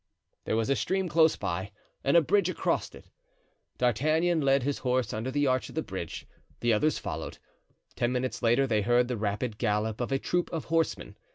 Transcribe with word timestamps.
There 0.45 0.57
was 0.57 0.71
a 0.71 0.75
stream 0.75 1.07
close 1.07 1.35
by 1.35 1.71
and 2.03 2.17
a 2.17 2.23
bridge 2.23 2.49
across 2.49 2.95
it. 2.95 3.11
D'Artagnan 3.77 4.41
led 4.41 4.63
his 4.63 4.79
horse 4.79 5.13
under 5.13 5.29
the 5.29 5.45
arch 5.45 5.69
of 5.69 5.75
the 5.75 5.83
bridge. 5.83 6.25
The 6.61 6.73
others 6.73 6.97
followed. 6.97 7.37
Ten 7.95 8.11
minutes 8.11 8.41
later 8.41 8.65
they 8.65 8.81
heard 8.81 9.07
the 9.07 9.15
rapid 9.15 9.59
gallop 9.59 10.01
of 10.01 10.11
a 10.11 10.17
troop 10.17 10.51
of 10.51 10.65
horsemen. 10.65 11.17